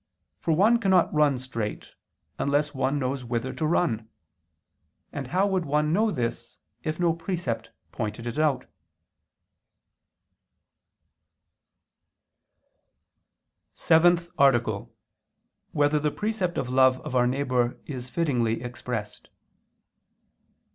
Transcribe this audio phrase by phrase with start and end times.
[0.39, 1.93] For one cannot run straight
[2.39, 4.09] unless one knows whither to run.
[5.13, 8.61] And how would one know this if no precept pointed it out."_______________________
[13.75, 14.89] SEVENTH ARTICLE [II II, Q.
[15.73, 15.91] 44, Art.
[15.91, 19.29] 7] Whether the Precept of Love of Our Neighbor Is Fittingly Expressed?